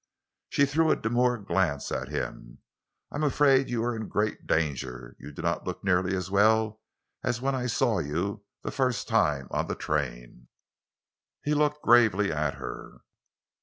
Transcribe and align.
She 0.49 0.65
threw 0.65 0.89
a 0.89 0.95
demure 0.95 1.37
glance 1.37 1.91
at 1.91 2.07
him. 2.07 2.57
"I 3.11 3.17
am 3.17 3.23
afraid 3.23 3.69
you 3.69 3.83
are 3.83 3.95
in 3.95 4.07
great 4.07 4.47
danger; 4.47 5.15
you 5.19 5.31
do 5.31 5.43
not 5.43 5.67
look 5.67 5.83
nearly 5.83 6.15
as 6.17 6.31
well 6.31 6.81
as 7.23 7.39
when 7.39 7.53
I 7.53 7.67
saw 7.67 7.99
you, 7.99 8.43
the 8.63 8.71
first 8.71 9.07
time, 9.07 9.47
on 9.51 9.67
the 9.67 9.75
train." 9.75 10.47
He 11.43 11.53
looked 11.53 11.83
gravely 11.83 12.31
at 12.31 12.55
her. 12.55 13.01